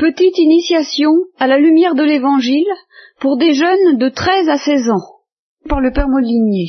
[0.00, 2.72] Petite initiation à la lumière de l'Évangile
[3.20, 5.20] pour des jeunes de 13 à 16 ans,
[5.68, 6.68] par le Père Molinier.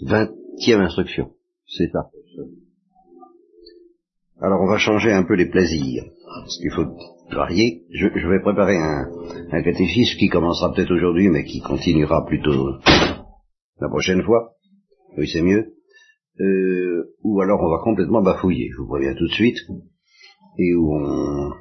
[0.00, 1.32] Vingtième instruction,
[1.66, 2.08] c'est ça.
[4.40, 6.04] Alors on va changer un peu les plaisirs,
[6.40, 6.86] parce qu'il faut
[7.30, 7.82] varier.
[7.90, 9.04] Je, vais préparer un,
[9.52, 12.78] un catéchisme qui commencera peut-être aujourd'hui, mais qui continuera plutôt
[13.78, 14.54] la prochaine fois.
[15.18, 15.74] Oui, c'est mieux.
[16.40, 19.58] Euh, ou alors on va complètement bafouiller, je vous préviens tout de suite,
[20.56, 21.52] et où on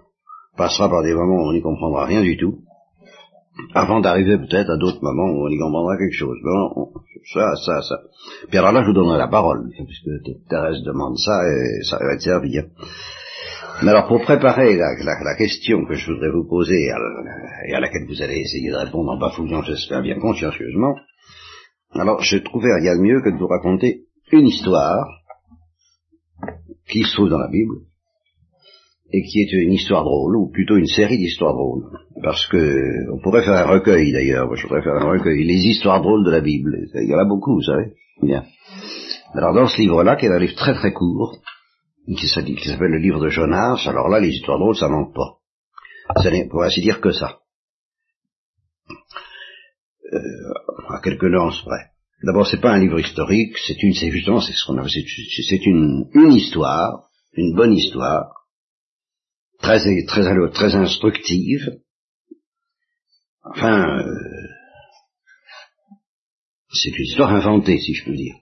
[0.58, 2.60] passera par des moments où on n'y comprendra rien du tout,
[3.74, 6.38] avant d'arriver peut-être à d'autres moments où on y comprendra quelque chose.
[6.44, 6.92] Bon,
[7.34, 8.00] ça, ça, ça.
[8.50, 12.14] Puis alors là, je vous donnerai la parole, puisque Thérèse demande ça, et ça va
[12.14, 12.60] être servi.
[12.60, 12.68] Hein.
[13.84, 18.22] Mais alors, pour préparer la, question que je voudrais vous poser, et à laquelle vous
[18.22, 20.96] allez essayer de répondre en bafouillant, j'espère bien consciencieusement,
[21.92, 25.08] alors j'ai trouvé rien de mieux que de vous raconter une histoire
[26.90, 27.76] qui se trouve dans la Bible,
[29.12, 31.86] et qui est une histoire drôle, ou plutôt une série d'histoires drôles.
[32.22, 36.02] Parce que, on pourrait faire un recueil d'ailleurs, je voudrais faire un recueil, les histoires
[36.02, 36.76] drôles de la Bible.
[36.96, 37.94] Il y en a beaucoup, vous savez.
[38.22, 38.44] Bien.
[39.34, 41.38] Alors dans ce livre-là, qui est un livre très très court,
[42.16, 45.38] qui s'appelle le livre de Jonas, alors là, les histoires drôles, ça manque pas.
[46.22, 47.40] Ça n'est pour ainsi dire que ça.
[50.14, 50.20] Euh,
[50.90, 51.92] à quelques nuances près.
[52.24, 55.66] D'abord, c'est pas un livre historique, c'est une, c'est justement, c'est ce qu'on a, c'est
[55.66, 58.32] une, une histoire, une bonne histoire,
[59.62, 61.80] très, très, très instructive.
[63.44, 64.48] Enfin, euh,
[66.74, 68.36] c'est une histoire inventée, si je peux dire.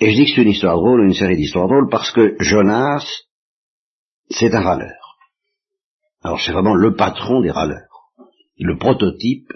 [0.00, 3.06] Et je dis que c'est une histoire drôle, une série d'histoires drôles, parce que Jonas,
[4.30, 5.18] c'est un râleur.
[6.22, 8.10] Alors c'est vraiment le patron des râleurs.
[8.58, 9.52] Le prototype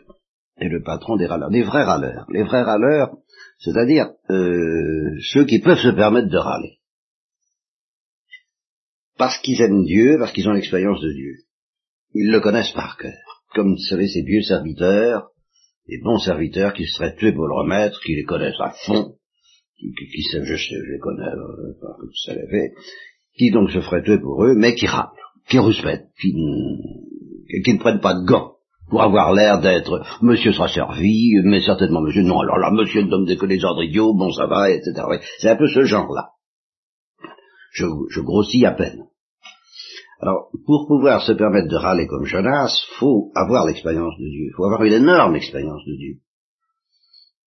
[0.59, 2.27] est le patron des râleurs, des vrais râleurs.
[2.31, 3.17] Les vrais râleurs,
[3.59, 6.79] c'est-à-dire euh, ceux qui peuvent se permettre de râler
[9.19, 11.35] parce qu'ils aiment Dieu, parce qu'ils ont l'expérience de Dieu.
[12.15, 13.15] Ils le connaissent par cœur.
[13.55, 15.31] Comme vous savez, ces vieux serviteurs,
[15.89, 19.15] des bons serviteurs qui seraient tués pour le remettre, qui les connaissent à fond,
[19.79, 22.73] qui, qui, je, je, les connais, euh, vous savez,
[23.37, 25.09] qui donc se feraient tuer pour eux, mais qui râlent,
[25.49, 26.33] qui rouspètent, qui,
[27.65, 28.57] qui ne prennent pas de gants
[28.89, 33.11] pour avoir l'air d'être monsieur sera servi, mais certainement monsieur, non, alors là, monsieur ne
[33.11, 34.93] donne que des ordres idiots, bon ça va, etc.
[35.39, 36.31] C'est un peu ce genre-là.
[37.73, 39.05] Je, grossis à peine.
[40.21, 44.65] Alors, pour pouvoir se permettre de râler comme Jonas, faut avoir l'expérience de Dieu, faut
[44.65, 46.15] avoir une énorme expérience de Dieu.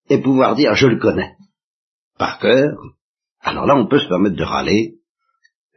[0.10, 1.36] Et pouvoir dire, je le connais,
[2.18, 2.78] par cœur,
[3.42, 4.96] alors là, on peut se permettre de râler,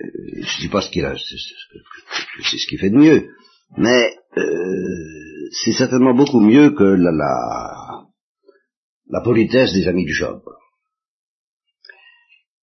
[0.00, 3.28] euh, je ne sais pas ce qu'il a, c'est ce qu'il fait de mieux,
[3.76, 8.04] mais euh, c'est certainement beaucoup mieux que la, la,
[9.08, 10.42] la politesse des amis du Job.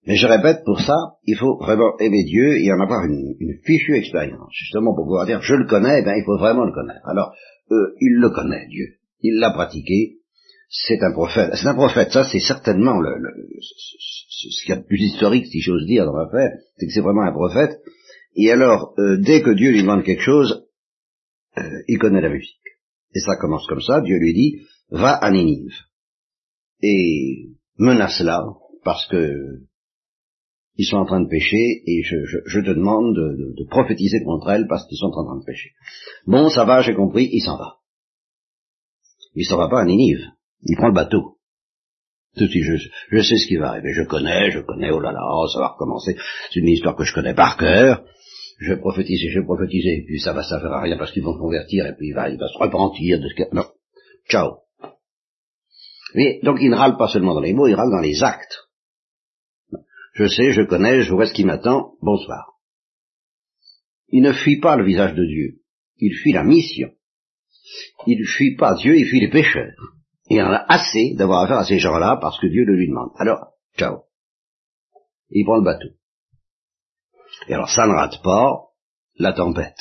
[0.06, 3.96] Mais je répète, pour ça, il faut vraiment aimer Dieu et en avoir une, fichue
[3.96, 4.50] expérience.
[4.52, 7.06] Justement, pour pouvoir dire, je le connais, eh bien, il faut vraiment le connaître.
[7.06, 7.34] Alors,
[7.72, 8.96] euh, il le connaît, Dieu.
[9.22, 10.18] Il l'a pratiqué.
[10.70, 11.52] C'est un prophète.
[11.56, 12.12] C'est un prophète.
[12.12, 13.12] Ça, c'est certainement le,
[13.60, 16.52] ce qu'il y a de plus historique, si j'ose dire, dans l'affaire.
[16.78, 17.80] C'est que c'est vraiment un prophète.
[18.36, 20.66] Et alors, euh, dès que Dieu lui demande quelque chose,
[21.58, 22.56] euh, il connaît la musique.
[23.14, 24.02] Et ça commence comme ça.
[24.02, 24.62] Dieu lui dit,
[24.92, 25.74] va à Ninive.
[26.82, 28.44] Et menace-la,
[28.84, 29.34] parce que
[30.80, 34.88] ils sont en train de pécher et je, te demande de, prophétiser contre elles parce
[34.88, 35.72] qu'ils sont en train de pécher.
[36.26, 37.80] Bon, ça va, j'ai compris, il s'en va.
[39.36, 40.24] Il s'en va pas à Ninive,
[40.62, 41.36] il prend le bateau.
[42.38, 45.12] Tout de suite, je, sais ce qui va arriver, je connais, je connais, oh là
[45.12, 45.20] là,
[45.52, 46.16] ça va recommencer,
[46.50, 48.06] c'est une histoire que je connais par cœur,
[48.62, 51.24] je vais prophétiser, je vais prophétiser, et puis ça va servir à rien parce qu'ils
[51.24, 53.54] vont convertir, et puis il va, il va se repentir de ce que...
[53.54, 53.66] Non,
[54.30, 54.60] ciao.
[56.16, 58.69] Mais, donc il ne râle pas seulement dans les mots, il râle dans les actes.
[60.14, 62.54] Je sais, je connais, je vois ce qui m'attend, bonsoir.
[64.10, 65.62] Il ne fuit pas le visage de Dieu,
[65.98, 66.92] il fuit la mission.
[68.08, 69.76] Il ne fuit pas Dieu, il fuit les pécheurs.
[70.30, 73.12] Il en a assez d'avoir affaire à ces gens-là parce que Dieu le lui demande.
[73.18, 74.04] Alors, ciao.
[75.30, 75.90] Il prend le bateau.
[77.48, 78.70] Et alors, ça ne rate pas
[79.16, 79.78] la tempête.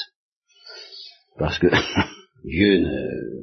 [1.38, 1.66] Parce que
[2.44, 3.38] Dieu ne...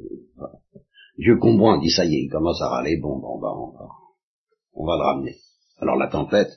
[1.18, 3.72] Dieu comprend, dit ça y est, il commence à râler, bon, bon, bon,
[4.74, 5.36] on va le ramener.
[5.80, 6.50] Alors la tempête,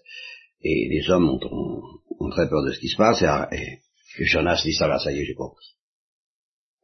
[0.61, 3.21] et les hommes ont, très peur de ce qui se passe,
[3.51, 3.79] et,
[4.25, 5.65] Jonas dit ça va, ça y est, j'ai compris.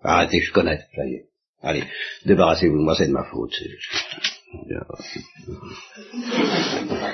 [0.01, 1.25] Arrêtez, je connais, ça y est.
[1.61, 1.83] Allez,
[2.25, 3.53] débarrassez-vous de moi, c'est de ma faute.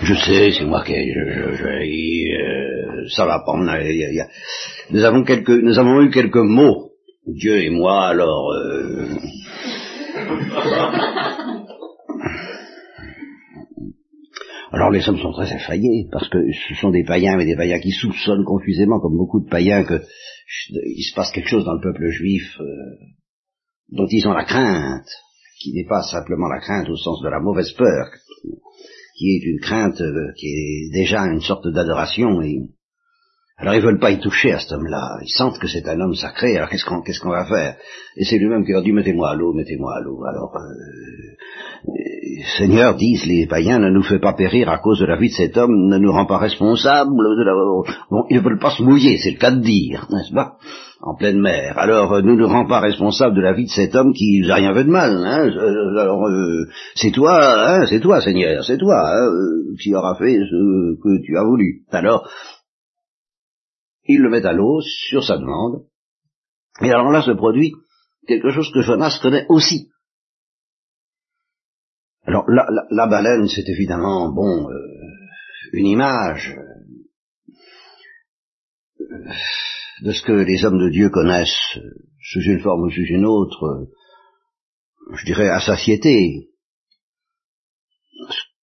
[0.03, 3.57] Je sais, c'est moi qui, je, je, euh, ça va pas.
[4.89, 6.91] nous avons quelques, nous avons eu quelques mots,
[7.25, 8.07] Dieu et moi.
[8.07, 9.07] Alors, euh,
[14.71, 16.37] Alors les hommes sont très effrayés, parce que
[16.69, 21.03] ce sont des païens, mais des païens qui soupçonnent confusément, comme beaucoup de païens, qu'il
[21.03, 22.65] se passe quelque chose dans le peuple juif euh,
[23.89, 25.09] dont ils ont la crainte,
[25.59, 28.07] qui n'est pas simplement la crainte au sens de la mauvaise peur,
[29.17, 32.61] qui est une crainte euh, qui est déjà une sorte d'adoration, et
[33.57, 35.19] alors ils veulent pas y toucher à cet homme-là.
[35.21, 36.57] Ils sentent que c'est un homme sacré.
[36.57, 37.77] Alors qu'est-ce qu'on qu'est-ce qu'on va faire?
[38.17, 40.23] Et c'est lui-même qui leur dit mettez-moi à l'eau, mettez-moi à l'eau.
[40.25, 41.35] Alors euh,
[42.57, 45.33] Seigneur, disent les païens, ne nous fait pas périr à cause de la vie de
[45.33, 47.11] cet homme, ne nous rend pas responsables.
[47.11, 47.53] De la...
[48.09, 50.57] Bon, ils ne veulent pas se mouiller, c'est le cas de dire, n'est-ce pas?
[51.01, 51.77] En pleine mer.
[51.77, 54.55] Alors, euh, nous ne rend pas responsables de la vie de cet homme qui n'a
[54.55, 55.11] rien fait de mal.
[55.25, 55.49] Hein?
[55.97, 56.65] Alors, euh,
[56.95, 59.29] c'est toi, hein, c'est toi, Seigneur, c'est toi hein,
[59.81, 61.81] qui aura fait ce que tu as voulu.
[61.91, 62.29] Alors,
[64.05, 65.83] ils le mettent à l'eau sur sa demande.
[66.81, 67.73] Et alors là se produit
[68.27, 69.90] quelque chose que Jonas connaît aussi.
[72.23, 74.77] Alors la, la, baleine, c'est évidemment, bon, euh,
[75.73, 76.55] une image
[78.99, 79.33] euh,
[80.03, 81.79] de ce que les hommes de Dieu connaissent
[82.21, 83.91] sous une forme ou sous une autre, euh,
[85.15, 86.49] je dirais à satiété.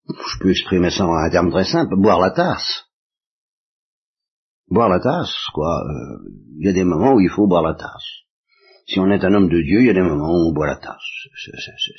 [0.06, 2.88] Je peux exprimer ça en un terme très simple, boire la tasse
[4.70, 5.82] boire la tasse, quoi.
[5.84, 6.18] Euh,
[6.58, 8.27] il y a des moments où il faut boire la tasse.
[8.88, 10.66] Si on est un homme de Dieu, il y a des moments où on boit
[10.66, 10.96] la tasse.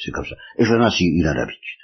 [0.04, 0.36] C'est comme ça.
[0.58, 1.80] Et Jonas, il, il a l'habitude.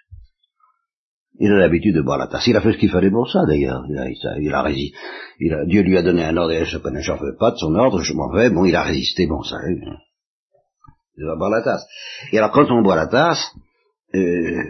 [1.40, 2.48] Il a l'habitude de boire la tasse.
[2.48, 3.84] Il a fait ce qu'il fallait pour ça, d'ailleurs.
[3.88, 4.98] Il a, il a, résisté.
[5.40, 7.58] Il a, Dieu lui a donné un ordre, et je connais, j'en veux pas de
[7.58, 8.50] son ordre, je m'en vais.
[8.50, 9.58] Bon, il a résisté, bon, ça,
[11.18, 11.86] il va boire la tasse.
[12.32, 13.44] Et alors, quand on boit la tasse,
[14.16, 14.64] euh,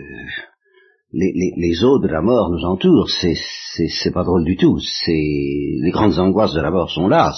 [1.13, 3.35] les, eaux de la mort nous entourent, c'est,
[3.87, 7.33] c'est, pas drôle du tout, c'est, les grandes angoisses de la mort sont là,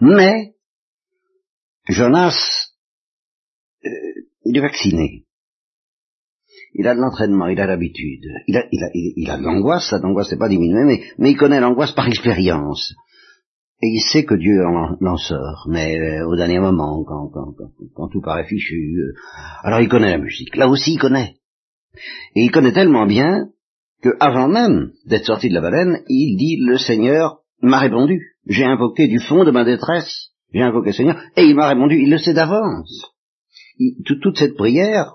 [0.00, 0.52] mais,
[1.88, 2.36] Jonas,
[3.84, 3.88] euh,
[4.44, 5.24] il est vacciné.
[6.74, 9.88] Il a de l'entraînement, il a l'habitude, il a, il a, il a de l'angoisse,
[9.90, 12.94] cette angoisse n'est pas diminuée, mais, il connaît l'angoisse par expérience.
[13.80, 17.54] Et il sait que Dieu en, sort, mais euh, au dernier moment, quand, quand,
[17.94, 18.98] quand, tout paraît fichu.
[18.98, 19.14] Euh,
[19.62, 20.56] alors il connaît la musique.
[20.56, 21.36] Là aussi il connaît.
[22.34, 23.50] Et il connaît tellement bien
[24.02, 28.36] que avant même d'être sorti de la baleine, il dit le Seigneur m'a répondu.
[28.46, 32.00] J'ai invoqué du fond de ma détresse, j'ai invoqué le Seigneur, et il m'a répondu,
[32.00, 33.12] il le sait d'avance.
[34.04, 35.14] Toute cette prière,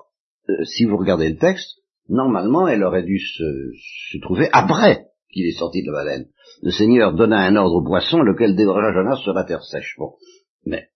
[0.49, 5.57] euh, si vous regardez le texte, normalement elle aurait dû se, trouver après qu'il est
[5.57, 6.25] sorti de la baleine.
[6.61, 9.95] Le Seigneur donna un ordre au poisson, lequel dévorera Jonas sur la terre sèche.
[9.97, 10.13] Bon.
[10.65, 10.89] Mais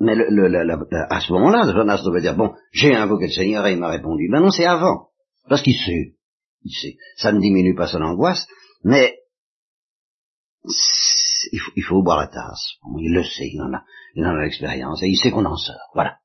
[0.00, 3.78] mais le, à ce moment-là, Jonas devait dire, bon, j'ai invoqué le Seigneur et il
[3.78, 4.28] m'a répondu.
[4.30, 5.08] Ben non, c'est avant.
[5.48, 6.14] Parce qu'il sait.
[6.62, 6.96] Il sait.
[7.16, 8.46] Ça ne diminue pas son angoisse,
[8.84, 9.18] mais
[11.52, 12.74] il faut, il faut, boire la tasse.
[13.00, 13.82] il le sait, il en a,
[14.14, 15.90] il en a l'expérience, et il sait qu'on en sort.
[15.94, 16.16] Voilà.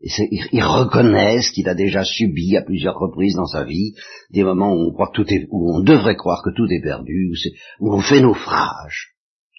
[0.00, 3.94] Il, reconnaît ce qu'il a déjà subi à plusieurs reprises dans sa vie,
[4.30, 6.82] des moments où on croit que tout est, où on devrait croire que tout est
[6.82, 7.32] perdu,
[7.80, 9.16] où, où on fait naufrage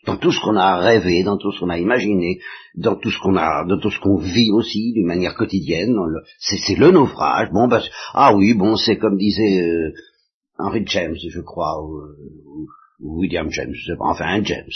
[0.07, 2.39] dans tout ce qu'on a rêvé, dans tout ce qu'on a imaginé,
[2.75, 5.95] dans tout ce qu'on a, dans tout ce qu'on vit aussi d'une manière quotidienne.
[6.39, 7.49] C'est le naufrage.
[7.51, 7.81] Bon, bah,
[8.13, 9.91] ah oui, bon, c'est comme disait euh,
[10.57, 12.67] Henry James, je crois, ou,
[12.99, 14.71] William James, enfin un James.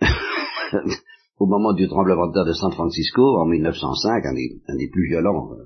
[1.38, 4.90] Au moment du tremblement de terre de San Francisco, en 1905, un des, un des
[4.90, 5.64] plus violents, euh,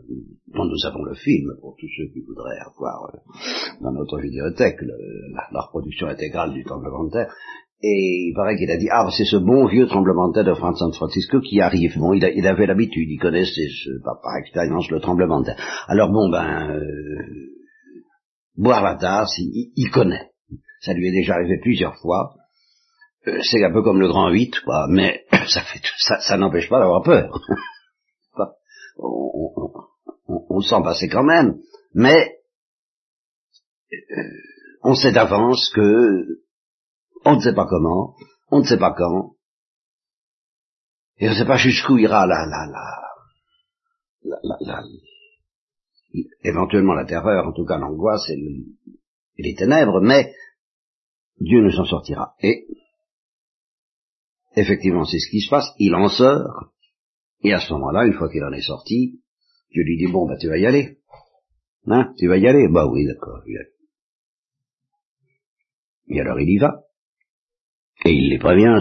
[0.54, 3.18] dont nous avons le film, pour tous ceux qui voudraient avoir euh,
[3.82, 7.34] dans notre vidéothèque la, reproduction intégrale du tremblement de terre,
[7.82, 10.54] et il paraît qu'il a dit, ah, c'est ce bon vieux tremblement de terre de
[10.54, 11.98] San Francisco qui arrive.
[11.98, 13.66] Bon, il, avait l'habitude, il connaissait
[14.04, 15.84] par, par, expérience le tremblement de terre.
[15.88, 16.84] Alors bon, ben, euh,
[18.56, 20.30] boire la tasse, il, connaît.
[20.84, 22.34] Ça lui est déjà arrivé plusieurs fois.
[23.26, 25.24] Euh, c'est un peu comme le grand 8, quoi, mais
[26.20, 27.40] ça n'empêche pas d'avoir peur.
[28.98, 29.72] on,
[30.26, 31.58] on, on, sent passer quand même,
[31.94, 32.38] mais
[33.92, 34.22] euh,
[34.82, 36.42] on sait d'avance que
[37.24, 38.14] on ne sait pas comment,
[38.50, 39.36] on ne sait pas quand,
[41.18, 44.82] et on ne sait pas jusqu'où ira la, la, la, la, la,
[46.42, 48.36] éventuellement la terreur, en tout cas l'angoisse et,
[49.36, 50.32] les ténèbres, mais
[51.40, 52.34] Dieu ne s'en sortira.
[52.40, 52.66] Et
[54.56, 56.72] effectivement, c'est ce qui se passe, il en sort,
[57.42, 59.20] et à ce moment-là, une fois qu'il en est sorti,
[59.70, 60.98] Dieu lui dit, bon, bah tu vas y aller.
[61.86, 63.42] Hein, tu vas y aller Bah oui, d'accord,
[66.08, 66.84] Et alors il y va.
[68.06, 68.78] Et il les prévient,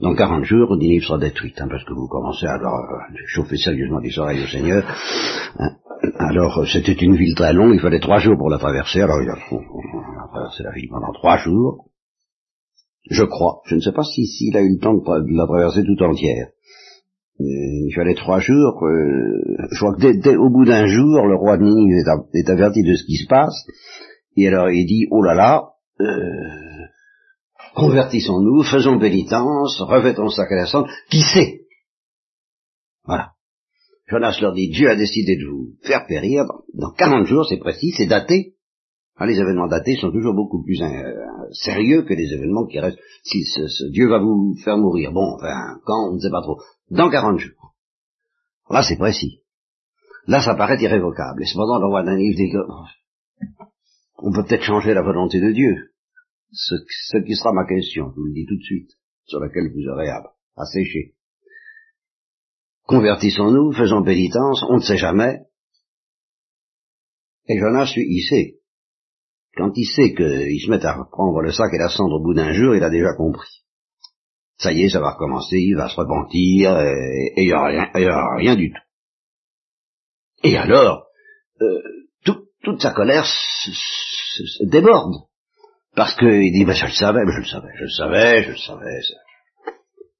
[0.00, 3.98] dans 40 jours, Ninive sera détruite, hein, parce que vous commencez à euh, chauffer sérieusement
[3.98, 4.84] les oreilles au Seigneur.
[5.58, 5.70] Hein.
[6.18, 9.30] Alors, c'était une ville très longue, il fallait trois jours pour la traverser, alors il
[9.30, 9.36] a,
[10.30, 11.88] traversé la ville pendant trois jours.
[13.10, 15.82] Je crois, je ne sais pas s'il si, a eu le temps de, la traverser
[15.84, 16.48] tout entière.
[17.40, 21.36] Euh, il fallait trois jours, euh, je crois que dès, au bout d'un jour, le
[21.36, 22.04] roi de Ninive
[22.34, 23.64] est averti de ce qui se passe,
[24.36, 26.71] Et alors il dit, oh là là, euh,
[27.74, 31.62] convertissons-nous, faisons pénitence, revêtons cendre, qui sait?
[33.04, 33.32] Voilà.
[34.08, 37.92] Jonas leur dit, Dieu a décidé de vous faire périr dans 40 jours, c'est précis,
[37.96, 38.54] c'est daté.
[39.16, 41.12] Ah, les événements datés sont toujours beaucoup plus euh,
[41.52, 42.98] sérieux que les événements qui restent.
[43.22, 46.58] Si ce, Dieu va vous faire mourir, bon, enfin, quand, on ne sait pas trop.
[46.90, 47.74] Dans 40 jours.
[48.70, 49.42] Là, c'est précis.
[50.26, 51.42] Là, ça paraît irrévocable.
[51.42, 52.38] Et cependant, le roi d'un livre
[54.18, 55.91] on peut peut-être changer la volonté de Dieu.
[56.52, 58.90] Ce, qui sera ma question, je vous le dis tout de suite,
[59.24, 60.22] sur laquelle vous aurez à,
[60.56, 61.14] à sécher.
[62.86, 65.40] Convertissons-nous, faisons pénitence, on ne sait jamais.
[67.48, 68.58] Et Jonas, il sait.
[69.56, 72.34] Quand il sait qu'il se met à prendre le sac et la cendre au bout
[72.34, 73.62] d'un jour, il a déjà compris.
[74.58, 77.90] Ça y est, ça va recommencer, il va se repentir, et il n'y a, rien,
[77.92, 78.80] a rien du tout.
[80.44, 81.06] Et alors,
[81.60, 81.80] euh,
[82.62, 85.14] toute sa colère se, déborde.
[85.94, 88.56] Parce qu'il dit, ben, je le savais, je le savais, je le savais, je le
[88.56, 89.00] savais.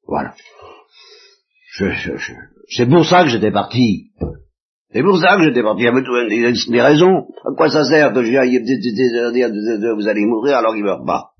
[0.06, 0.34] Voilà.
[1.74, 2.32] Je, je,
[2.68, 4.10] c'est pour ça que j'étais parti.
[4.92, 5.82] C'est pour ça que j'étais parti.
[5.82, 7.26] Il avait des raisons.
[7.44, 8.30] À quoi ça sert que je
[9.32, 11.30] dire vous allez mourir alors qu'il meurt pas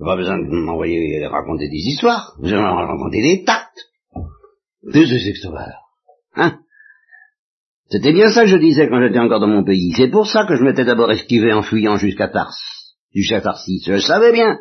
[0.00, 2.34] Pas besoin de m'envoyer raconter des histoires.
[2.40, 3.78] Vous allez raconter des tactes.
[4.92, 5.78] Des extrovers.
[6.34, 6.58] Hein?
[7.92, 9.92] C'était bien ça que je disais quand j'étais encore dans mon pays.
[9.94, 12.56] C'est pour ça que je m'étais d'abord esquivé en fuyant jusqu'à Tars,
[13.14, 13.84] jusqu'à Tarsis.
[13.86, 14.56] Je savais bien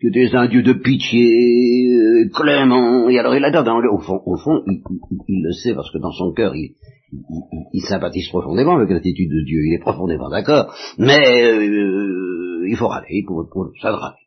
[0.00, 3.92] que tu es un dieu de pitié, euh, clément, et alors il adore, dans le,
[3.92, 4.62] au fond, au fond
[5.26, 6.76] il, le sait parce que dans son cœur, il,
[7.88, 13.24] sympathise profondément avec l'attitude de Dieu, il est profondément d'accord, mais euh, il faut râler
[13.26, 14.22] pour, pour ça râler.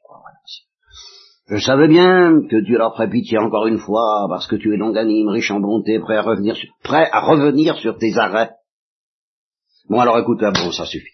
[1.47, 4.77] Je savais bien que Dieu leur ferait pitié encore une fois, parce que tu es
[4.77, 8.49] longanime, riche en bonté, prêt à revenir sur, prêt à revenir sur tes arrêts.
[9.87, 11.13] Bon alors écoute là, bon, ça suffit.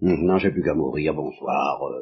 [0.00, 1.82] Non, j'ai plus qu'à mourir, bonsoir.
[1.82, 2.00] Euh...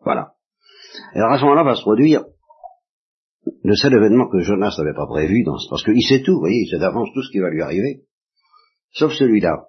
[0.00, 0.32] Voilà.
[1.14, 2.24] Et alors à ce moment-là va se produire
[3.62, 6.40] le seul événement que Jonas n'avait pas prévu, dans ce, parce qu'il sait tout, vous
[6.40, 8.04] voyez, il sait d'avance tout ce qui va lui arriver,
[8.92, 9.66] sauf celui-là.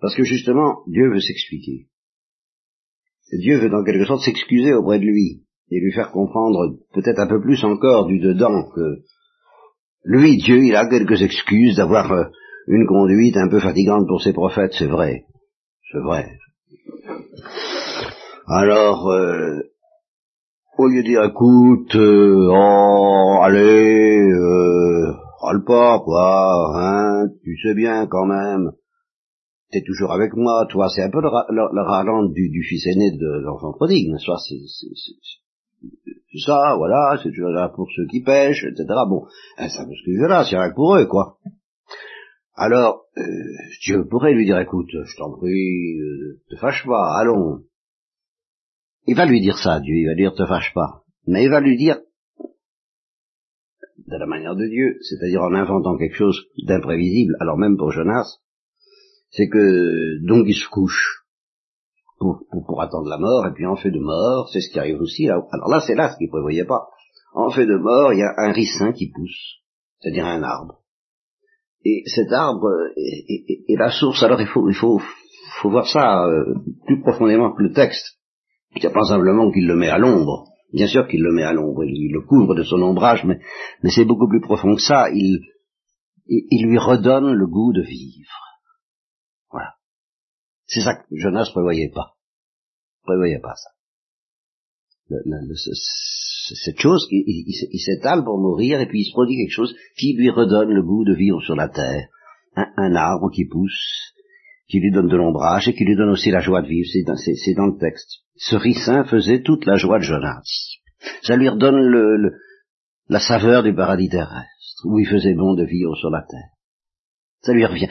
[0.00, 1.88] Parce que justement, Dieu veut s'expliquer.
[3.38, 7.26] Dieu veut dans quelque sorte s'excuser auprès de lui et lui faire comprendre peut-être un
[7.26, 9.02] peu plus encore du dedans que
[10.04, 12.24] lui, Dieu, il a quelques excuses d'avoir euh,
[12.66, 15.24] une conduite un peu fatigante pour ses prophètes, c'est vrai.
[15.90, 16.26] C'est vrai.
[18.46, 19.60] Alors, euh,
[20.76, 27.74] au lieu de dire, écoute, euh, oh, allez, euh, râle pas, quoi, hein, tu sais
[27.74, 28.72] bien quand même,
[29.74, 33.72] t'es toujours avec moi, toi, c'est un peu le, le, du, fils aîné de l'enfant
[33.72, 34.54] prodigue, n'est-ce pas, c'est
[36.38, 38.86] ça, voilà, c'est toujours là pour ceux qui pêchent, etc.
[39.08, 39.26] Bon,
[39.58, 41.38] hein, ça me ce là, c'est rien que pour eux, quoi.
[42.56, 43.22] Alors, euh,
[43.82, 47.64] Dieu pourrait lui dire, écoute, je t'en prie, euh, te fâche pas, allons,
[49.06, 51.02] il va lui dire ça, Dieu, il va lui dire te fâche pas.
[51.26, 51.98] Mais il va lui dire,
[54.06, 58.38] de la manière de Dieu, c'est-à-dire en inventant quelque chose d'imprévisible, alors même pour Jonas,
[59.36, 61.24] c'est que donc il se couche
[62.18, 65.00] pour, pour, attendre la mort, et puis en fait de mort, c'est ce qui arrive
[65.00, 65.42] aussi là.
[65.52, 66.86] Alors là, c'est là ce qu'il prévoyait pas.
[67.34, 69.60] En fait de mort, il y a un ricin qui pousse,
[70.00, 70.80] c'est-à-dire un arbre.
[71.84, 74.22] Et cet arbre est, la source.
[74.22, 75.00] Alors il faut, il faut,
[75.60, 76.54] faut voir ça euh,
[76.86, 78.18] plus profondément que le texte.
[78.76, 80.46] Il n'y a pas simplement qu'il le met à l'ombre.
[80.72, 83.38] Bien sûr qu'il le met à l'ombre, il, le couvre de son ombrage, mais,
[83.82, 85.08] mais c'est beaucoup plus profond que ça.
[85.12, 85.40] Il,
[86.26, 88.43] il, lui redonne le goût de vivre.
[90.74, 92.14] C'est ça que Jonas prévoyait pas.
[93.04, 93.70] Prévoyait pas ça.
[96.64, 100.30] cette chose, il, s'étale pour mourir et puis il se produit quelque chose qui lui
[100.30, 102.08] redonne le goût de vivre sur la terre.
[102.56, 104.14] un arbre qui pousse,
[104.68, 107.54] qui lui donne de l'ombrage et qui lui donne aussi la joie de vivre, c'est
[107.54, 108.24] dans, le texte.
[108.36, 110.42] Ce ricin faisait toute la joie de Jonas.
[111.22, 112.32] Ça lui redonne
[113.08, 116.50] la saveur du paradis terrestre, où il faisait bon de vivre sur la terre.
[117.42, 117.90] Ça lui revient.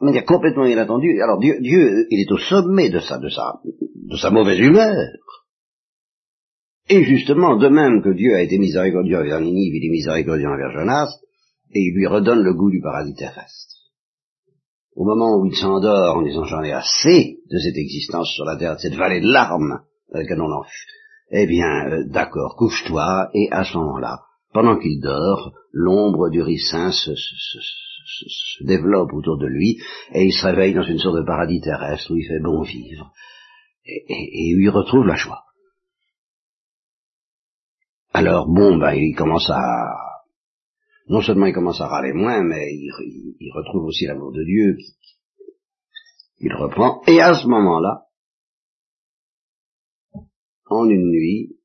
[0.00, 1.20] Il est complètement inattendu.
[1.20, 5.08] Alors Dieu, Dieu, il est au sommet de sa, de sa, de sa mauvaise humeur.
[6.88, 10.70] Et justement, de même que Dieu a été miséricordieux envers Ninive, il est miséricordieux envers
[10.70, 11.08] Jonas,
[11.74, 13.78] et il lui redonne le goût du paradis terrestre
[14.98, 18.56] au moment où il s'endort en disant j'en ai assez de cette existence sur la
[18.56, 19.80] terre, de cette vallée de larmes
[20.12, 20.62] dans laquelle on
[21.30, 26.90] eh bien, euh, d'accord, couche-toi, et à ce moment-là, pendant qu'il dort, l'ombre du ricin
[26.90, 29.78] se, se, développe autour de lui,
[30.12, 33.12] et il se réveille dans une sorte de paradis terrestre où il fait bon vivre,
[33.84, 35.44] et, et, où il retrouve la joie.
[38.12, 40.08] Alors, bon, ben, il commence à
[41.08, 42.90] non seulement il commence à râler moins, mais il,
[43.40, 44.76] il retrouve aussi l'amour de Dieu,
[46.40, 48.04] il reprend, et à ce moment-là,
[50.66, 51.57] en une nuit,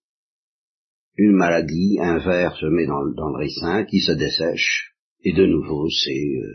[1.16, 5.90] une maladie, un ver se met dans, le ricin qui se dessèche, et de nouveau
[5.90, 6.54] c'est euh,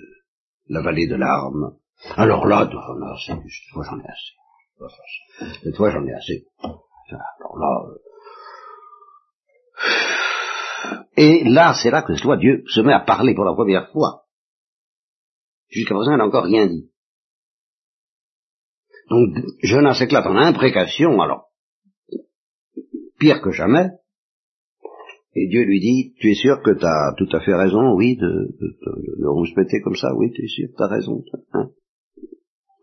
[0.69, 1.77] la vallée de larmes.
[2.17, 2.69] Alors là,
[3.27, 3.39] cette
[3.73, 5.61] fois j'en ai assez.
[5.63, 6.47] Cette fois j'en ai assez.
[6.63, 7.99] Alors là, euh,
[11.17, 14.27] et là, c'est là que fois Dieu se met à parler pour la première fois.
[15.69, 16.91] Jusqu'à présent, il n'a encore rien dit.
[19.11, 19.31] Donc,
[19.63, 21.49] Jonas s'éclate en imprécation, alors,
[23.19, 23.89] pire que jamais,
[25.35, 28.17] et Dieu lui dit, tu es sûr que tu as tout à fait raison, oui,
[28.17, 31.23] de, de, de, rouspéter comme ça, oui, tu es sûr, tu as raison.
[31.53, 31.71] Hein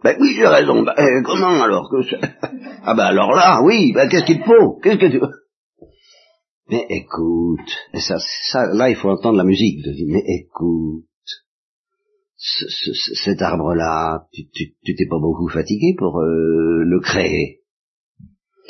[0.04, 0.84] ben oui, j'ai raison.
[0.84, 2.16] Ben, eh, comment alors que
[2.84, 4.80] Ah ben alors là, oui, ben qu'est-ce qu'il te faut?
[4.80, 5.20] Qu'est-ce que tu
[6.70, 8.18] Mais écoute, et ça,
[8.52, 9.84] ça, là il faut entendre la musique.
[9.84, 11.06] De dire, mais écoute,
[12.36, 17.62] ce, ce, cet arbre-là, tu t'es pas beaucoup fatigué pour euh, le créer,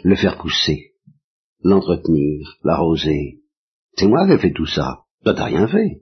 [0.06, 0.94] le faire pousser,
[1.62, 3.42] l'entretenir, l'arroser,
[3.98, 5.00] c'est moi qui ai fait tout ça.
[5.24, 6.02] Toi, t'as rien fait.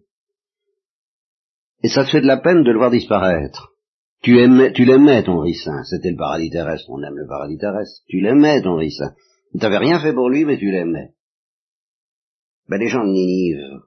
[1.84, 3.74] Et ça te fait de la peine de le voir disparaître.
[4.22, 5.84] Tu aimais, tu l'aimais ton ricin.
[5.84, 6.90] C'était le paradis terrestre.
[6.90, 8.02] On aime le paradis terrestre.
[8.08, 9.14] Tu l'aimais ton ricin.
[9.52, 11.14] Tu n'avais rien fait pour lui, mais tu l'aimais.
[12.70, 13.82] Ben, les gens de Ninive,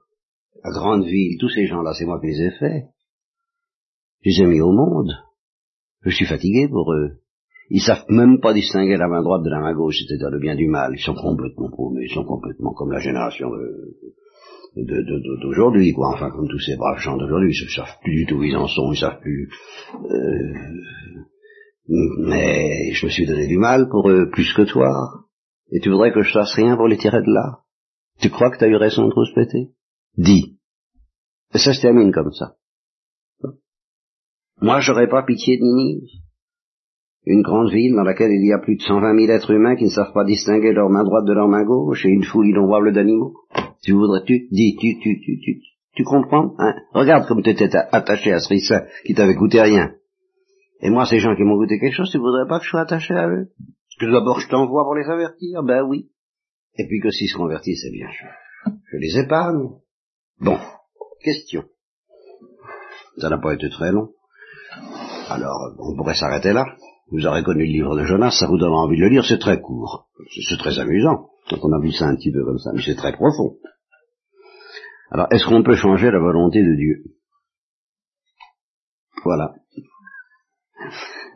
[0.63, 2.85] la grande ville, tous ces gens-là, c'est moi qui les ai faits.
[4.23, 5.11] Je les ai mis au monde.
[6.01, 7.19] Je suis fatigué pour eux.
[7.69, 10.55] Ils savent même pas distinguer la main droite de la main gauche, c'est-à-dire le bien
[10.55, 10.93] du mal.
[10.93, 13.49] Ils sont complètement paumés, ils sont complètement comme la génération
[14.75, 16.13] d'aujourd'hui, quoi.
[16.13, 18.67] Enfin, comme tous ces braves gens d'aujourd'hui, ils savent plus du tout où ils en
[18.67, 19.49] sont, ils savent plus.
[19.95, 20.53] Euh,
[22.19, 24.89] mais je me suis donné du mal pour eux, plus que toi.
[25.71, 27.59] Et tu voudrais que je fasse rien pour les tirer de là?
[28.21, 29.71] Tu crois que tu as eu raison de trop se péter
[30.15, 30.57] Dis.
[31.53, 32.55] Et ça se termine comme ça.
[34.61, 36.09] Moi, j'aurais pas pitié de Ninive
[37.29, 39.83] une grande ville dans laquelle il y a plus de 120 000 êtres humains qui
[39.83, 42.93] ne savent pas distinguer leur main droite de leur main gauche et une foule innombrable
[42.93, 43.33] d'animaux.
[43.83, 45.61] Tu voudrais, tu, dis, tu, tu, tu, tu,
[45.93, 46.75] tu comprends, hein?
[46.93, 49.91] Regarde comme tu étais attaché à ce ricin qui t'avait coûté rien.
[50.81, 52.81] Et moi, ces gens qui m'ont coûté quelque chose, tu voudrais pas que je sois
[52.81, 53.49] attaché à eux?
[53.99, 56.09] Que d'abord je t'envoie pour les avertir Ben oui.
[56.77, 59.69] Et puis que s'ils se convertissent, eh bien, je, je les épargne.
[60.39, 60.57] Bon,
[61.23, 61.65] question.
[63.17, 64.11] Ça n'a pas été très long.
[65.29, 66.65] Alors, on pourrait s'arrêter là.
[67.09, 69.39] Vous aurez connu le livre de Jonas, ça vous donnera envie de le lire, c'est
[69.39, 70.09] très court.
[70.49, 72.95] C'est très amusant, quand on a vu ça un petit peu comme ça, mais c'est
[72.95, 73.55] très profond.
[75.11, 77.03] Alors, est-ce qu'on peut changer la volonté de Dieu?
[79.23, 79.53] Voilà.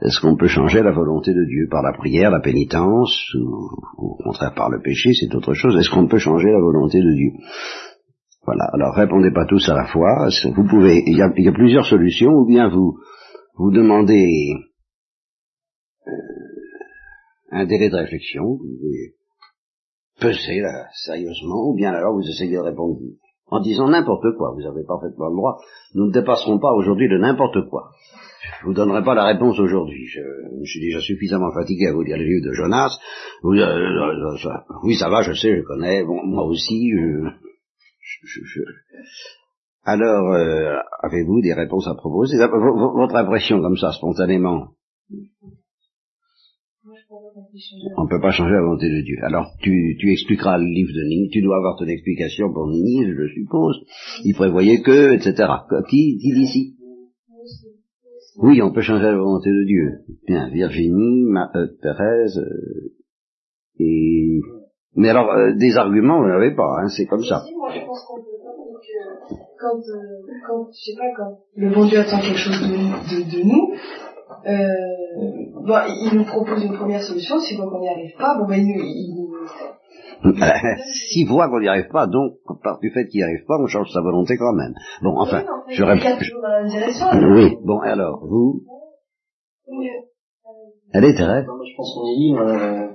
[0.01, 4.17] Est-ce qu'on peut changer la volonté de Dieu par la prière, la pénitence, ou au
[4.23, 7.31] contraire par le péché, c'est autre chose Est-ce qu'on peut changer la volonté de Dieu?
[8.45, 8.65] Voilà.
[8.73, 10.27] Alors, répondez pas tous à la fois.
[10.55, 11.03] Vous pouvez.
[11.05, 12.31] Il y a, il y a plusieurs solutions.
[12.31, 12.97] Ou bien vous
[13.57, 14.55] vous demandez
[17.51, 19.15] un délai de réflexion, vous pouvez
[20.19, 22.97] peser là, sérieusement, ou bien alors vous essayez de répondre
[23.51, 25.57] en disant n'importe quoi, vous avez parfaitement le droit,
[25.93, 27.91] nous ne dépasserons pas aujourd'hui de n'importe quoi.
[28.61, 30.21] Je vous donnerai pas la réponse aujourd'hui, je,
[30.63, 32.97] suis déjà suffisamment fatigué à vous dire les livres de Jonas,
[33.43, 38.61] euh, euh, euh, oui ça va, je sais, je connais, bon, moi aussi, je,
[39.83, 40.35] alors,
[41.01, 42.37] avez-vous des réponses à proposer?
[42.37, 44.69] Votre impression comme ça, spontanément?
[47.97, 49.17] On ne peut pas changer la volonté de Dieu.
[49.23, 53.05] Alors, tu, tu expliqueras le livre de Nini, tu dois avoir ton explication pour Nini,
[53.05, 53.75] je suppose.
[54.23, 55.33] Il prévoyait que, etc.
[55.89, 56.75] Qui dit ici?
[58.37, 59.91] Oui, on peut changer la volonté de Dieu.
[60.25, 62.93] Bien, Virginie, euh, Thérèse, euh,
[63.79, 64.39] et...
[64.95, 67.43] Mais alors, euh, des arguments, vous n'avez pas, hein, c'est comme ça.
[67.55, 68.51] Moi, je pense qu'on peut pas,
[69.59, 69.79] quand,
[70.47, 73.73] quand, je sais pas, quand le bon Dieu attend quelque chose de, de nous,
[74.47, 78.47] euh, bon, il nous propose une première solution, s'il voit qu'on n'y arrive pas, bon
[78.47, 79.21] ben il, il,
[81.09, 83.67] S'il voit qu'on n'y arrive pas, donc, par du fait qu'il n'y arrive pas, on
[83.67, 84.73] change sa volonté quand même.
[85.01, 86.19] Bon, enfin, oui, je répète.
[87.35, 88.61] Oui, bon, alors, vous?
[90.93, 92.41] Elle est Thérèse Je pense qu'on est libre.
[92.41, 92.87] Euh,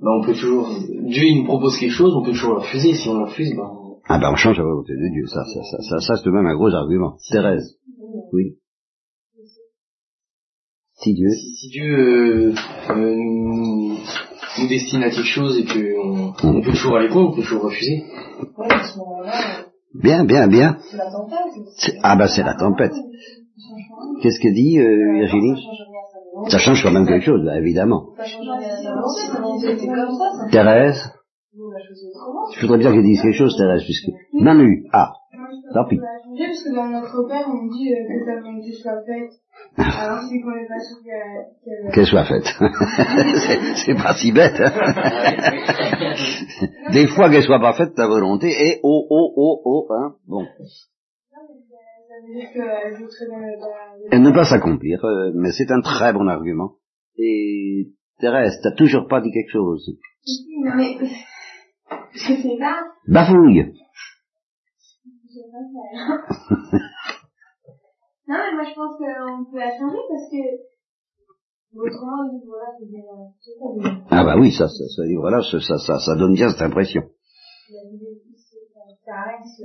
[0.00, 0.68] ben, on peut toujours...
[0.88, 2.94] Dieu, il nous propose quelque chose, on peut toujours le refuser.
[2.94, 3.70] Si on le refuse, ben...
[4.08, 5.26] Ah ben, on change la volonté de Dieu.
[5.26, 7.16] Ça, ça, ça, ça, ça c'est même un gros argument.
[7.30, 7.78] Thérèse
[8.32, 8.58] Oui
[11.02, 12.54] si Dieu, si, Dieu euh,
[12.90, 13.96] euh, nous,
[14.58, 17.64] nous, destine à quelque chose et qu'on on peut toujours aller contre, on peut toujours
[17.64, 18.04] refuser.
[19.94, 20.78] Bien, bien, bien.
[20.90, 21.96] C'est la tempête.
[22.02, 22.94] Ah ben c'est la tempête.
[24.22, 25.60] Qu'est-ce que dit euh, Virginie
[26.48, 28.10] Ça change quand même quelque chose, évidemment.
[30.50, 31.12] Thérèse
[32.54, 34.10] Je voudrais bien qu'elle dise quelque chose, Thérèse, puisque...
[34.32, 35.12] Manu, ah,
[35.74, 35.98] tant pis.
[36.38, 39.32] Parce que dans notre père, on dit euh, que ta volonté soit faite.
[39.76, 41.92] Alors si qu'on n'est pas sûr qu'elle...
[41.92, 42.44] Qu'elle soit faite.
[43.86, 44.58] c'est- pas si bête.
[44.58, 44.72] hein.
[46.92, 50.14] Des fois qu'elle soit pas faite, ta volonté est oh, oh, oh, oh, hein.
[50.26, 50.44] Bon.
[50.44, 51.40] Ça
[52.26, 53.56] veut dire qu'elle joue très dans la...
[53.56, 56.74] dans la- Elle ne peut pas s'accomplir, euh, mais c'est un très bon argument.
[57.18, 57.88] Et
[58.20, 59.90] Thérèse, t'as toujours pas dit quelque chose.
[60.64, 60.96] Non mais...
[62.14, 63.64] C'est là, Bafouille.
[63.64, 63.70] je
[65.34, 65.51] sais pas faire.
[68.28, 70.42] Non mais moi je pense qu'on peut la changer parce que...
[71.74, 73.02] Autrement, voilà, c'est bien...
[73.58, 74.04] pas bien.
[74.10, 77.02] Ah bah oui, ça, ça, ça, voilà, ça, ça, donne bien cette impression.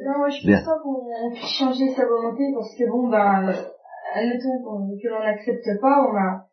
[0.04, 0.58] Non, moi je Bien.
[0.58, 3.54] pense pas qu'on puisse changer sa volonté parce que bon, ben, euh,
[4.16, 6.46] admettons qu'on- que l'on n'accepte pas, on a,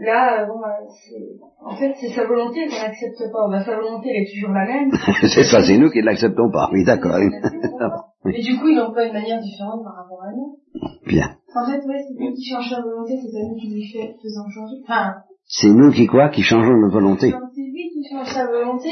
[0.00, 3.48] là, euh, bon, ben, c'est, en fait, c'est sa volonté qu'on n'accepte pas.
[3.50, 4.90] Ben, sa volonté, elle est toujours la même.
[5.34, 6.68] c'est ça, c'est nous qui ne l'acceptons pas.
[6.72, 7.16] Oui, d'accord.
[8.26, 10.58] Et du coup, il emploie une manière différente par rapport à nous.
[11.06, 11.26] Bien.
[11.54, 14.14] En fait, ouais, c'est lui qui change sa volonté, c'est pas nous qui lui fait,
[14.20, 14.76] faisons changer.
[14.84, 15.14] Enfin,
[15.46, 17.30] C'est nous qui quoi Qui changeons notre volonté.
[17.30, 18.90] c'est lui qui change sa volonté,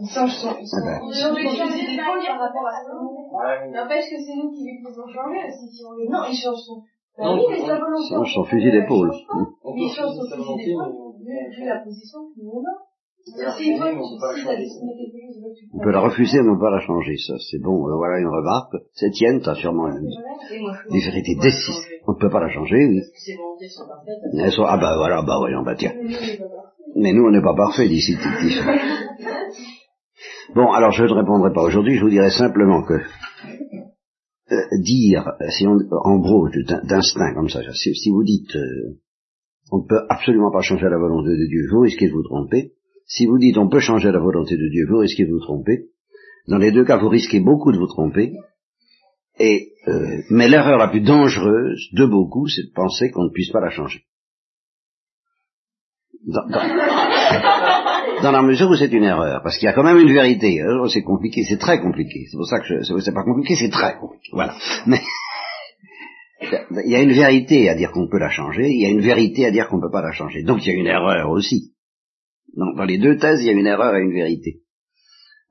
[0.00, 1.00] il change son, il Ah ben.
[1.04, 3.76] il change son fusil d'épaule par rapport à sa volonté.
[3.76, 6.60] N'empêche que c'est nous qui lui faisons changer, si, si on lui, non, il change
[6.64, 6.80] son,
[7.18, 8.08] bah oui, mais sa volonté.
[8.08, 9.10] change on son fusil d'épaule.
[9.12, 10.94] change Mais il change son fusil d'épaule,
[11.26, 12.62] mais- vu, la position que nous on
[15.74, 17.16] on peut la refuser, mais on ne peut pas la changer.
[17.18, 17.88] Ça, c'est bon.
[17.88, 18.74] euh, voilà une remarque.
[18.94, 20.08] C'est tienne, t'as sûrement une,
[20.90, 22.00] des vérités décisives.
[22.06, 23.00] On ne peut pas la changer, oui.
[24.66, 25.92] Ah bah voilà, bah voyons, bah tiens.
[26.96, 28.16] Mais nous, on n'est pas parfaits d'ici.
[30.54, 32.94] Bon, alors je ne répondrai pas aujourd'hui, je vous dirai simplement que
[34.50, 38.96] euh, dire, si on, en gros, d'in- d'instinct comme ça, si, si vous dites euh,
[39.70, 42.72] on ne peut absolument pas changer la volonté de Dieu, vous risquez de vous tromper.
[43.08, 45.86] Si vous dites on peut changer la volonté de Dieu, vous risquez de vous tromper.
[46.46, 48.34] Dans les deux cas, vous risquez beaucoup de vous tromper.
[49.40, 53.50] Et, euh, mais l'erreur la plus dangereuse de beaucoup, c'est de penser qu'on ne puisse
[53.50, 54.02] pas la changer.
[56.26, 56.42] Dans,
[58.32, 60.60] la mesure où c'est une erreur, parce qu'il y a quand même une vérité.
[60.60, 62.26] Alors, c'est compliqué, c'est très compliqué.
[62.30, 64.30] C'est pour ça que c'est pas compliqué, c'est très compliqué.
[64.32, 64.54] Voilà.
[64.86, 65.00] Mais
[66.84, 69.00] il y a une vérité à dire qu'on peut la changer, il y a une
[69.00, 70.42] vérité à dire qu'on ne peut pas la changer.
[70.42, 71.72] Donc il y a une erreur aussi.
[72.58, 74.62] Donc dans les deux thèses, il y a une erreur et une vérité.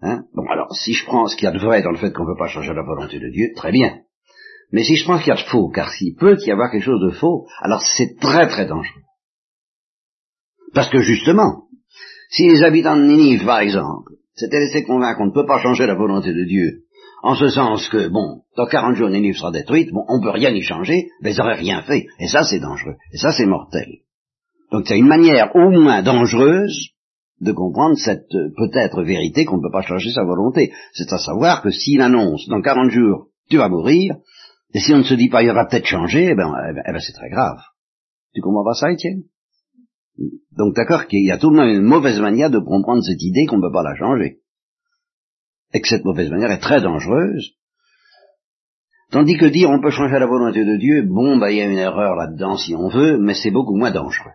[0.02, 0.24] Hein?
[0.36, 2.24] Bon alors, si je prends ce qu'il y a de vrai dans le fait qu'on
[2.24, 4.02] ne peut pas changer la volonté de Dieu, très bien.
[4.74, 6.70] Mais si je prends ce qu'il y a de faux, car s'il peut y avoir
[6.70, 9.02] quelque chose de faux, alors c'est très très dangereux.
[10.74, 11.64] Parce que justement,
[12.30, 15.88] si les habitants de Ninive, par exemple, s'étaient laissés convaincre qu'on ne peut pas changer
[15.88, 16.84] la volonté de Dieu,
[17.24, 20.52] en ce sens que, bon, dans 40 jours, Ninive sera détruite, bon, on peut rien
[20.52, 22.06] y changer, mais ils n'auraient rien fait.
[22.20, 22.96] Et ça, c'est dangereux.
[23.14, 23.88] Et ça, c'est mortel.
[24.72, 26.90] Donc c'est une manière au moins dangereuse
[27.40, 30.72] de comprendre cette euh, peut-être vérité qu'on ne peut pas changer sa volonté.
[30.94, 34.16] C'est à savoir que s'il annonce, dans 40 jours, tu vas mourir,
[34.74, 36.84] et si on ne se dit pas, il va peut-être changer, eh ben, eh ben,
[36.88, 37.58] eh ben, c'est très grave.
[38.34, 39.24] Tu comprends pas ça, Étienne?
[40.58, 43.46] Donc d'accord qu'il y a tout de même une mauvaise manière de comprendre cette idée
[43.46, 44.40] qu'on ne peut pas la changer.
[45.74, 47.54] Et que cette mauvaise manière est très dangereuse.
[49.12, 51.66] Tandis que dire on peut changer la volonté de Dieu, bon, bah, il y a
[51.66, 54.32] une erreur là-dedans si on veut, mais c'est beaucoup moins dangereux.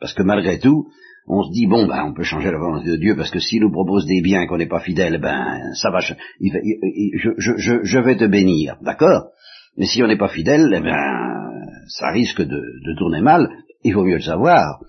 [0.00, 0.88] Parce que malgré tout,
[1.28, 3.60] on se dit, bon, ben, on peut changer la volonté de Dieu, parce que s'il
[3.60, 8.16] nous propose des biens qu'on n'est pas fidèle, ben, ça va, je, je, je, vais
[8.16, 9.30] te bénir, d'accord?
[9.76, 13.50] Mais si on n'est pas fidèle, eh ben, ça risque de, de tourner mal,
[13.82, 14.80] il vaut mieux le savoir.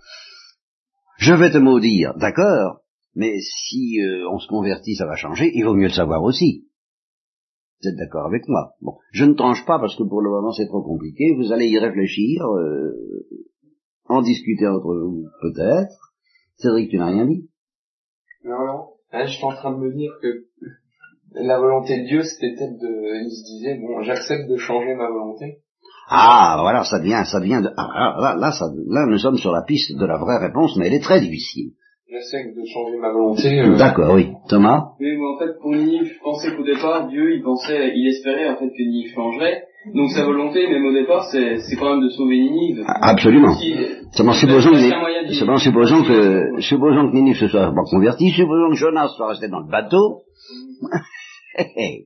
[1.18, 2.82] Je vais te maudire, d'accord?
[3.16, 6.68] Mais si euh, on se convertit, ça va changer, il vaut mieux le savoir aussi.
[7.82, 8.74] Vous êtes d'accord avec moi?
[8.82, 11.36] Bon, je ne tranche pas parce que pour le moment c'est trop compliqué.
[11.36, 12.92] Vous allez y réfléchir, euh,
[14.06, 16.07] en discuter entre vous peut-être.
[16.58, 17.50] Cédric, tu n'as rien dit?
[18.44, 18.84] Non, non.
[19.12, 20.28] Hein, je suis en train de me dire que
[21.34, 23.24] la volonté de Dieu, c'était peut-être de...
[23.24, 25.60] Il se disait, bon, j'accepte de changer ma volonté.
[26.10, 27.62] Ah, voilà, ça devient, ça devient.
[27.64, 27.70] De...
[27.78, 30.88] Ah, là, là, ça, là, nous sommes sur la piste de la vraie réponse, mais
[30.88, 31.72] elle est très difficile.
[32.10, 33.60] J'accepte de changer ma volonté.
[33.60, 34.32] euh, D'accord, oui.
[34.48, 34.94] Thomas?
[35.00, 38.50] Oui, mais en fait, pour Ninive, je pensais qu'au départ, Dieu, il pensait, il espérait
[38.50, 39.67] en fait que Ninive changerait.
[39.94, 42.84] Donc sa volonté, même au départ, c'est, c'est quand même de sauver Ninive.
[42.88, 43.56] Ah, Absolument.
[44.12, 49.10] Seulement supposons que, supposons que, supposons que Ninive se soit pas converti, supposons que Jonas
[49.16, 50.24] soit resté dans le bateau.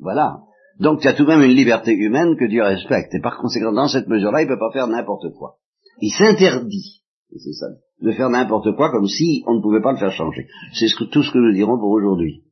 [0.00, 0.38] voilà.
[0.78, 3.14] Donc il y a tout de même une liberté humaine que Dieu respecte.
[3.14, 5.56] Et par conséquent, dans cette mesure-là, il ne peut pas faire n'importe quoi.
[6.00, 7.66] Il s'interdit, c'est ça,
[8.02, 10.46] de faire n'importe quoi comme si on ne pouvait pas le faire changer.
[10.74, 12.42] C'est ce que, tout ce que nous dirons pour aujourd'hui.